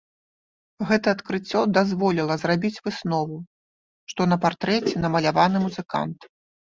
Гэта 0.91 1.07
адкрыццё 1.15 1.59
дазволіла 1.77 2.37
зрабіць 2.43 2.81
выснову, 2.87 3.37
што 4.13 4.21
на 4.33 4.37
партрэце 4.47 4.95
намаляваны 5.05 5.57
музыкант. 5.67 6.19